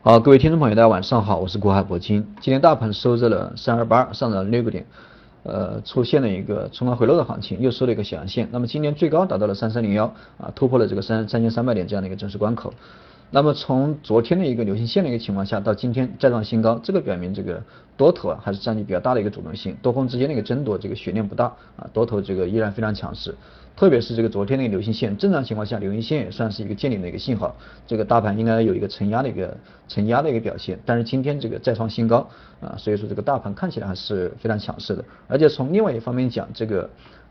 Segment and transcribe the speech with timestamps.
[0.00, 2.24] 好，各位听众朋友，大家晚上好，我是国海铂金。
[2.40, 4.86] 今天大盘收在了三二八，上涨六个点，
[5.42, 8.48] 呃，出现了一个冲高回落的行情，又收了一个小阳线。
[8.52, 10.04] 那么今天最高达到了三三零幺，
[10.38, 12.72] 啊，突破了这个三三千三百点这样的一个正式关口。
[13.30, 17.62] 那么从昨天的一个流星线的一个情况下，到今天再创新高，这个表明这个
[17.96, 21.44] 多头啊还是占据比较大的一个主动性，多空之间的一个争夺这个悬念不大
[21.76, 23.34] 啊，多头这个依然非常强势。
[23.76, 27.54] 特别是这个昨天那个流星线，正常情况下流星线也算是一个见顶的一个信号，
[27.86, 29.56] 这个大盘应该有一个承压的一个
[29.88, 30.78] 承压的一个表现。
[30.86, 32.26] 但是今天这个再创新高
[32.62, 35.04] 啊，所以说这个大盘看起来还是非常强势的。
[35.28, 36.88] 而且从另外一方面讲，这个。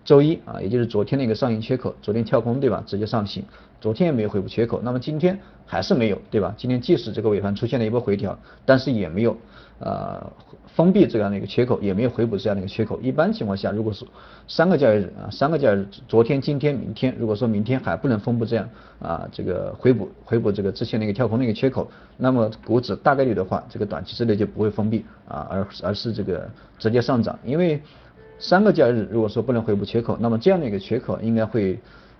[0.07, 2.81] 周一啊，也就是昨天的一个上行缺口，昨天跳空对吧？
[2.87, 3.43] 直接上行，
[3.81, 6.55] 昨天也没有回补缺口，那么今天还是没有对吧？
[6.57, 9.35] 今天即使这个尾盘出现了一波回调，但是也没有
[9.79, 10.31] 呃
[10.73, 12.97] 封闭这样的一个缺口，也没有回补这样的一个缺口。
[13.01, 14.05] 一般情况下，如果是
[14.47, 27.81] 三个交易日啊，三个交易日，昨天、今天、明天，如果说明天还不能封补这样啊这个回补回补这个之前那个跳空的一个缺口，那么股指大概率的话，这个短期之内就不会封闭啊，而而是这个直接上涨，因为。
[28.39, 31.79] 三个交易日如果说不能回补缺口，那么这样的一个缺口应该会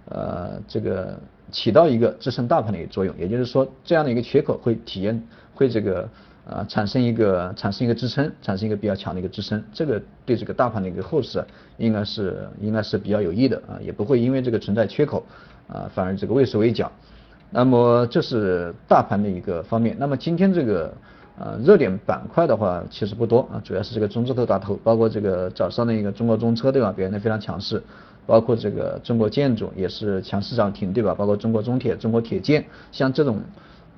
[0.10, 1.18] 呃这个
[1.52, 5.22] 起到一个支撑大盘的一个作用，也就是说这样的一个缺口会体验
[5.54, 6.10] 会这个
[6.48, 11.44] 呃产生一个产生一个支撑，产生一个比较强的一个支撑，这个对这个大盘的一个后市
[11.78, 15.24] 应该是应该是比较有益的啊，也不会因为这个存在缺口
[15.68, 16.92] 啊反而这个畏手畏脚。
[17.52, 20.94] 那么这是大盘的一个方面，那么今天这个。
[21.40, 27.80] 呃，热点板块的话其实不多啊，主要是这个中字头打头，包括这个早上的一个中国中车对吧，表现的非常强势，
[28.26, 33.40] 包括这个中国建筑也是强势涨停对吧，包括中国中铁、中国铁建，像这种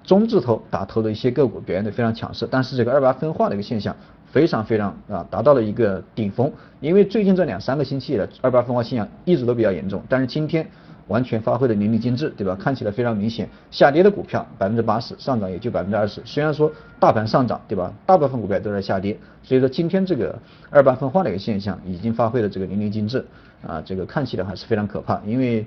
[0.04, 3.96] 中字头打头的一些个股表现的非常强势，但是这个二八分化的一个现象
[4.26, 6.52] 非常非常啊达到了一个顶峰，
[6.82, 10.70] 因为最近这两三个星期的二八分化现象一直都比较严重，但是今天。
[11.10, 12.56] 完全发挥的淋漓尽致，对吧？
[12.56, 13.50] 看起来非常明显。
[13.70, 16.22] 下跌的股票百分之八十，上涨也就百分之二十。
[16.24, 17.92] 虽然说大盘上涨，对吧？
[18.06, 19.18] 大部分股票都在下跌。
[19.44, 20.38] 所以说今天这个
[20.70, 23.26] 二八分化的一个现象已经发挥的这个淋漓尽致
[23.68, 25.20] 啊，这个看起来还是非常可怕。
[25.26, 25.66] 因为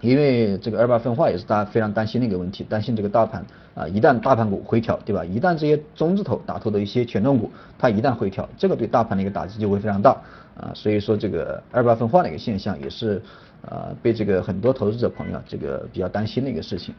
[0.00, 5.24] 因为这个二八分化也是大家非常担心的一个问题，担心这个大盘啊一旦大盘股回调，对吧？
[5.24, 10.10] 一旦这些中字头打头的一些权重股它一旦回调，这个对大盘的一个打击就会非常大
[10.56, 10.70] 啊。
[10.74, 13.22] 所以说这个二八分化的一个现象也是。
[13.68, 16.94] 呃，被这个很多投资者朋友这个比较担心的一个事情，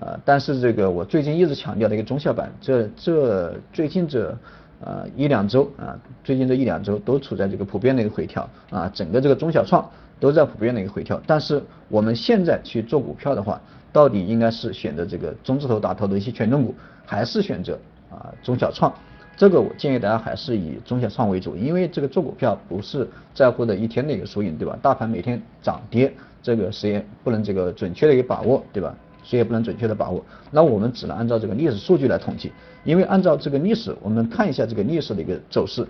[0.00, 4.34] 呃，但是这个我最近一直强调的一个中小板，这这最近这
[4.80, 9.88] 呃一两周啊，最近这一两周都处在这个普遍的一个回调啊，整个这个中小创
[10.20, 13.60] 都在普遍的一个回调，但是我们现在去做股票的话，
[13.92, 17.78] 到底应该是选择这个中字头打头的一些权重股，还是选择
[18.10, 18.92] 啊中小创？
[19.36, 24.78] 这个我建议大家还是以中小创为主，因为这个做股票不是在乎的一天的一个输赢，对吧？
[24.80, 26.10] 大盘每天涨跌，
[26.42, 28.94] 这个谁也不能这个准确的一个把握，对吧？
[29.26, 30.24] 谁也不能准确的把握。
[30.50, 32.52] 那我们只能按照这个历史数据来统计，
[32.84, 35.86] 因为按照这个历史，我们看一下这个历史的一个走势，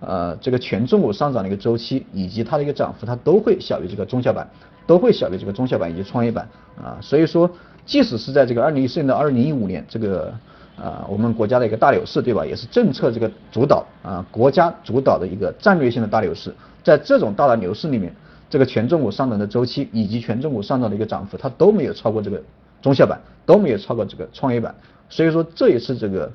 [0.00, 4.46] 呃，这个权重股上涨的一个周期以及它的一个涨幅，它都会小于这个中小板，
[4.86, 6.98] 都会小于这个中小板以及创业板啊。
[7.00, 7.48] 所以说，
[7.86, 10.34] 即使是在这个二零一四年到二零一五年这个。
[10.74, 12.46] 啊，我们国家的一个大牛市，对吧？
[12.46, 16.52] 也是政策这个主导啊，国家主导的一个战略性的大牛市。
[16.82, 18.12] 在这种大的牛市里面，
[18.48, 22.42] 这个权重股上涨的周期以及权重股上涨的一个涨幅，它都没有超过这个
[22.82, 24.74] 中小板，都没有超过这个创业板。
[25.08, 26.30] 所以说这一次这个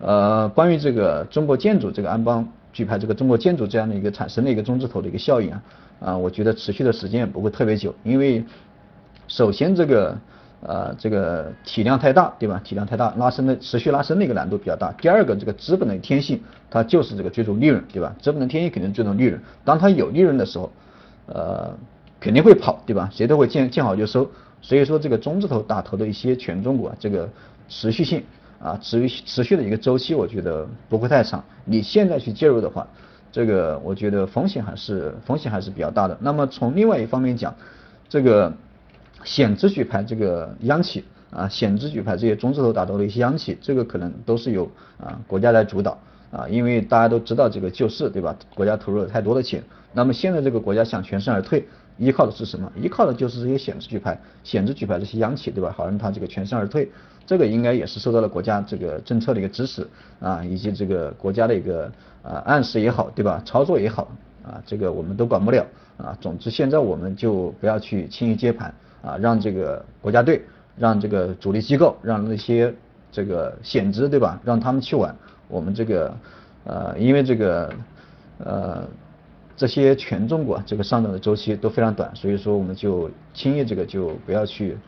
[0.00, 5.62] 呃，关于这个中国建筑这个安邦举牌这个中国建筑这样的一个产生的一个中字头的一个效应啊，
[6.00, 8.42] 啊，我觉得持续的时间也不会特别久，因为
[9.26, 10.16] 首先这个。
[10.60, 12.60] 呃，这个体量太大，对吧？
[12.64, 14.90] 体量太大，拉升的持续拉升的一个难度比较大。
[15.00, 18.12] 第二个，这个资本的天性，它就是这个追逐利润，对吧？
[18.20, 19.40] 资本的天性肯定追逐利润。
[19.64, 20.72] 当它有利润的时候，
[21.26, 21.72] 呃，
[22.18, 23.08] 肯定会跑，对吧？
[23.12, 24.28] 谁都会见见好就收。
[24.60, 27.28] 所以说，这个中字头打头的一些权重股啊，这个
[27.68, 28.22] 持续性
[28.60, 31.42] 啊，持续持续的一个周期，我觉得不会太长。
[31.64, 32.86] 你现在去介入的话，
[33.30, 36.16] 这个我觉得风险还是风险还是比较大的。
[36.20, 37.54] 那么从另外一方面讲，
[38.08, 38.52] 这个。
[39.24, 45.98] 险资举牌这个央企啊，险资举牌这些中字头打头的一些央企，这个可能都是由啊国家来主导
[46.30, 48.34] 啊，因为大家都知道这个救市对吧？
[48.54, 49.60] 国家投入了太多的钱，
[49.92, 51.66] 那么现在这个国家想全身而退，
[51.98, 52.70] 依靠的是什么？
[52.76, 55.74] 依靠的就是这些险资举牌、险资举牌这些央企对吧？
[55.76, 56.90] 好让它这个全身而退，
[57.26, 59.86] 这个应该也是受到了国家这个政策的一个支持
[60.20, 61.92] 啊，以及这个国家的一个
[62.22, 63.42] 啊暗示也好对吧？
[63.44, 64.08] 操作也好
[64.42, 65.66] 啊，这个我们都管不了
[65.96, 66.16] 啊。
[66.20, 68.72] 总之现在我们就不要去轻易接盘。
[69.00, 70.42] 啊，让这个国家队，
[70.76, 72.74] 让这个主力机构，让那些
[73.12, 74.40] 这个险资，对吧？
[74.44, 75.14] 让他们去玩。
[75.46, 76.12] 我们这个
[76.64, 77.72] 呃，因为这个
[78.38, 78.82] 呃
[79.58, 84.78] 这些权重股啊，这个上涨的周期都非常短，所以说我们就轻易这个就不要去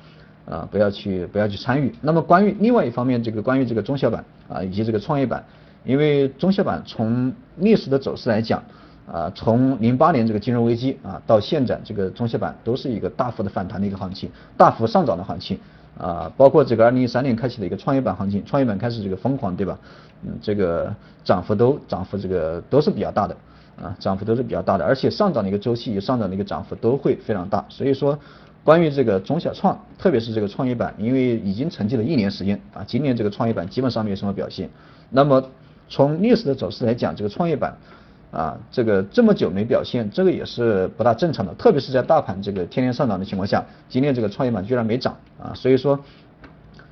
[0.49, 1.93] 啊，不要去不要去参与。
[2.01, 5.45] 那么关于另外一方面，这个关于这个中小板啊以及这个创业板，
[5.85, 8.63] 因为中小板从历史的走势来讲，
[9.11, 15.59] 啊，从零八年这个金融危机啊到现在，这个中小板都是一个大幅的反弹的一个行情，大幅上涨的行情
[15.99, 19.77] 啊，包括这个二零一三年开启的一个创业板行情，创业板开始这个疯狂，对吧？
[20.23, 20.95] 嗯，这个
[21.25, 23.37] 涨幅都涨幅这个都是比较大的
[23.83, 28.19] 啊，涨幅都是比较大的，而且上涨的一个周期与上涨的一个涨幅都会非常大，所以说。
[28.63, 34.69] 关于这个中小创，特别是这个创业板，因为已经沉寂了一年时间啊，今年这个创业板基本上没有什么表现。
[35.09, 35.43] 那么
[35.89, 37.75] 从历史的走势来讲，这个创业板
[38.31, 41.55] 啊，这个这么久没表现，这个也是不大正常的。
[41.55, 45.99] 特别是在大盘这个天天上涨的情况下，今天这个创业板居然没涨啊，所以说，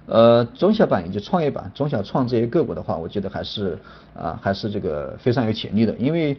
[0.07, 3.79] 呃，中小板以及创业板、中小创这些个股的话，我觉得还是
[4.15, 6.35] 啊，还是这个非常有潜力的，因为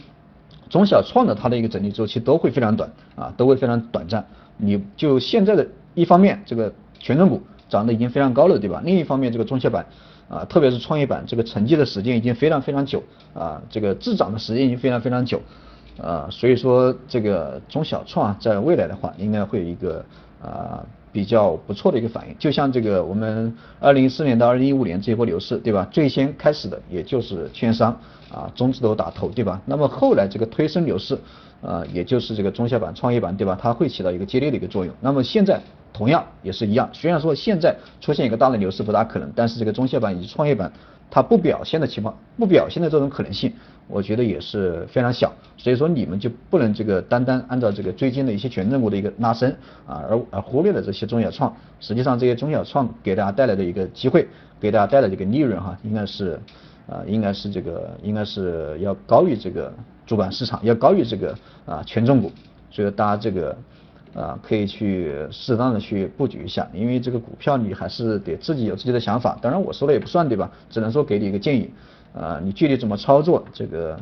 [0.69, 4.25] 中小创的它的一个整理周期都会非常短啊，都会非常短暂。
[4.57, 8.81] 你就现在的一方面，这个权重股涨得已经非常高了，对吧？
[8.85, 9.85] 另一方面，这个中小板
[10.29, 13.01] 啊，特别是创业板，这个沉寂的时间已经非常非常久
[13.33, 15.41] 啊，这个滞涨的时间已经非常非常久
[16.01, 20.05] 啊，所以说这个中小创在未来的话，应该会有一个
[20.41, 22.35] 啊比较不错的一个反应。
[22.37, 25.87] 就像这个我们二零一四年到二零一五年这一波牛市，对吧？
[25.91, 27.91] 最先开始的也就是券商
[28.31, 29.61] 啊，中字头打头，对吧？
[29.65, 31.17] 那么后来这个推升牛市。
[31.61, 33.59] 呃，也就是这个中小板、创业板，对吧？
[33.61, 34.95] 它会起到一个接力的一个作用。
[35.01, 35.59] 那么现在
[35.91, 40.71] 同样也是一样，虽然说现在出现一个大的牛市不大可能，但是这个中小板以及创业板
[41.11, 43.51] 它不表现的情况，不表现的这种可能性，
[43.89, 45.33] 我觉得也是非常小。
[45.57, 49.49] 所以说你们就不能这个单单按照这个最近的一些权重股的一个拉升
[49.85, 51.53] 啊，而而忽略了这些中小创。
[51.81, 54.25] 实际上这些中小创给大家带来的一个机会，
[54.59, 56.39] 给大家带来的一个利润哈，应该是
[56.87, 59.73] 啊，应该是这个应该是要高于这个。
[60.09, 61.37] 主板市场要高于这个
[61.67, 62.31] 啊权重股，
[62.71, 63.55] 所以大家这个
[64.15, 71.69] 啊可以去适当的去布局一下，因为这个股票你还是得自己有自己的想法，当然我说了也不算对吧，只能说给你一个建议，
[72.13, 73.99] 啊你具体怎么操作这个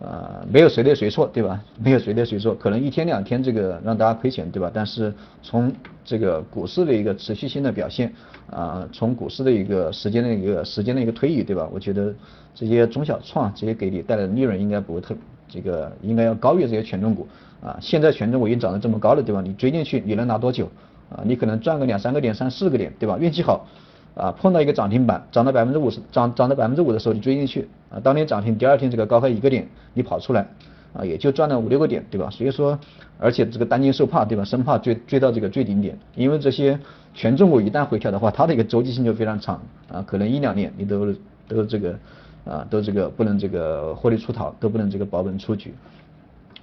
[0.00, 1.62] 呃没有谁对谁错对吧？
[1.82, 4.70] 没有谁对谁错，可能一天两天这个让大家亏钱对吧？
[4.72, 5.12] 但是
[5.42, 5.72] 从
[6.04, 8.12] 这个股市的一个持续性的表现
[8.50, 11.68] 啊，从股市的一个时间的一个时间的一个推移对吧？
[11.72, 12.14] 我觉得
[12.54, 15.14] 这些中小创这些给你带来的利润应该不会特。
[15.48, 17.28] 这个应该要高于这些权重股
[17.62, 19.42] 啊，现在权重股已经涨得这么高了，对吧？
[19.44, 20.66] 你追进去，你能拿多久
[21.10, 21.20] 啊？
[21.26, 23.18] 你可能赚个两三个点、三四个点，对吧？
[23.18, 23.66] 运气好
[24.14, 30.46] 啊，碰到一个涨停板，涨到百分之五十，涨涨到百分之五的时候，你追进去啊，当天涨停，第二天这个高开一个点，你跑出来
[30.92, 32.28] 啊，也就赚了五六个点，对吧？
[32.30, 32.78] 所以说，
[33.18, 34.44] 而且这个担惊受怕，对吧？
[34.44, 36.78] 生怕追追到这个最顶点，因为这些
[37.14, 39.60] 权重股一旦回调的话，它的一个周期性就非常长
[39.90, 41.12] 啊，可能一两年你都
[41.48, 41.98] 都这个。
[42.44, 45.72] 啊，都这个不能这个获利出逃，都不能这个保本出局，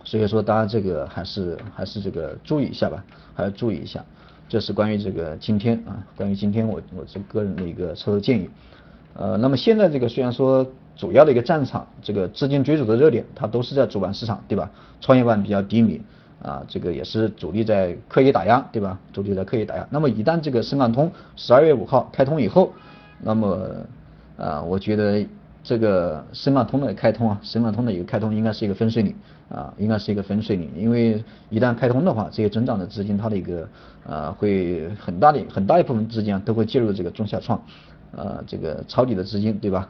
[0.03, 3.01] 所以说大家这个还是还是这个注意一下吧，
[3.33, 4.03] 还要注意一下。
[4.49, 8.49] 这是关于这个今天啊，关于今天我我这个人的一个操作建议。
[9.13, 10.65] 呃，那么现在这个虽然说
[10.97, 14.71] 主要的一个战场，这个资金追逐的热点，它都是在主板市场，对吧？
[15.01, 16.01] 创业板比较低迷
[16.41, 18.99] 啊，这个也是主力在刻意打压，对吧？
[19.13, 19.87] 主力在刻意打压。
[19.91, 22.73] 那么一旦这个深港通十二月五号开通以后，
[23.21, 23.69] 那么
[24.35, 25.23] 啊，我觉得。
[25.69, 29.13] 这个深港通的开通啊，深港通的一个开通应该是一个分水岭
[29.49, 33.69] 啊，应该是一个分水岭，因为一旦开通的话，这些增长的资金它的一个
[34.03, 37.61] 呃会很大的很大一部分资金啊都会介入这个中小创，
[38.17, 39.87] 呃这个抄底的资金对吧？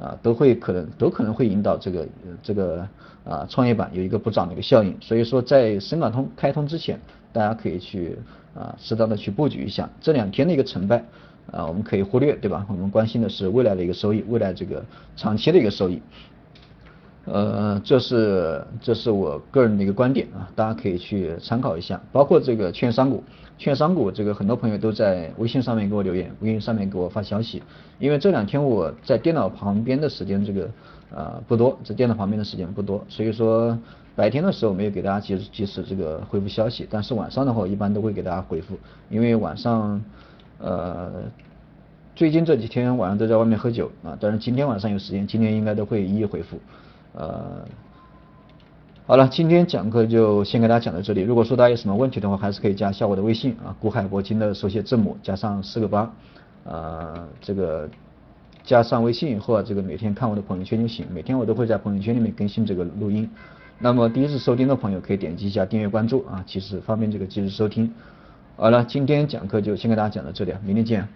[0.00, 2.08] 啊都会可能都可能会引导这个
[2.42, 2.84] 这个
[3.24, 6.98] 啊创业板有一个补涨的一个效应，所以说在深港通开通之前，
[7.32, 8.18] 大家可以去
[8.52, 11.04] 啊适当的去布局一下这两天的一个成败。
[11.52, 12.64] 啊，我们可以忽略，对吧？
[12.68, 14.84] 我们关心的是未来的一个收益，未来这个
[15.16, 16.00] 长期的一个收益。
[17.26, 22.00] 呃，这是这是我个人的一个观点啊，大家可以去参考一下。
[22.10, 23.22] 包括这个券商股，
[23.58, 27.62] 券商股这个很多朋友都在微信上面给我留言，微信上面给我发消息。
[27.98, 30.70] 因为这两天我在电脑旁边的时间这个
[31.14, 33.78] 呃不多，在电脑旁边的时间不多，所以说
[34.16, 38.78] 白天的时候没有给大家及时及时这个回复消息，但是晚上的话我一般都会给大家回复，
[39.10, 40.02] 因为晚上。
[40.60, 41.10] 呃，
[42.14, 46.58] 最近这几天晚上都在外面喝酒啊，但是今天晚上有时间，今天应该都会一一回复。
[47.14, 47.64] 呃，
[49.06, 51.22] 好了，今天讲课就先给大家讲到这里。
[51.22, 56.12] 如果说大家有什么问题的话，还是可以加一下我的微信啊，古海铂金的手写字母加上四个八，
[56.64, 57.88] 呃，这个
[58.62, 63.28] 加上微信以后啊，这个每天看我的朋友圈就行，每天我都会在朋友圈里面更新这个录音。
[63.78, 67.90] 那么第一次收听的朋友可以点击一下订阅关注啊，其实方便这个及时收听。
[68.60, 71.08] 好了今天讲课就先给大家讲到这里明天见